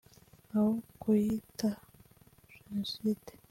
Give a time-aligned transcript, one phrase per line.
[0.53, 0.71] aho
[1.01, 1.69] kuyita
[2.49, 3.31] Jenoside